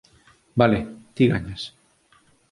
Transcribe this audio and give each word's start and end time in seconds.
Vale, 0.59 0.79
ti 1.13 1.23
gañas. 1.31 1.63